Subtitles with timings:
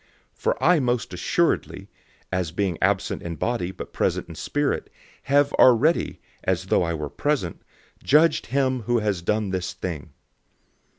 [0.35, 1.87] 005:003 For I most certainly,
[2.31, 4.89] as being absent in body but present in spirit,
[5.25, 7.61] have already, as though I were present,
[8.03, 10.09] judged him who has done this thing.